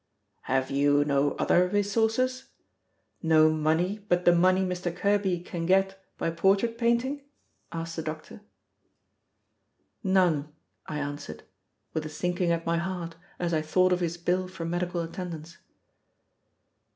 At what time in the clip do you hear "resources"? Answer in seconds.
1.67-2.49